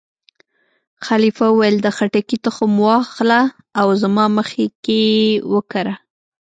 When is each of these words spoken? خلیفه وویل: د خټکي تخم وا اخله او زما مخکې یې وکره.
خلیفه 1.05 1.45
وویل: 1.49 1.77
د 1.81 1.87
خټکي 1.97 2.37
تخم 2.45 2.71
وا 2.83 2.95
اخله 3.05 3.41
او 3.79 3.87
زما 4.01 4.25
مخکې 4.37 4.97
یې 5.15 5.41
وکره. 5.53 5.95